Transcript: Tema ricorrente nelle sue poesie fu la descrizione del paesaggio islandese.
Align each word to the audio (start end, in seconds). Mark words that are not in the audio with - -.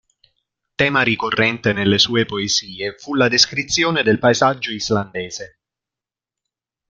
Tema 0.77 1.03
ricorrente 1.03 1.73
nelle 1.73 1.99
sue 1.99 2.25
poesie 2.25 2.95
fu 2.97 3.13
la 3.13 3.27
descrizione 3.27 4.01
del 4.01 4.17
paesaggio 4.17 4.71
islandese. 4.71 5.59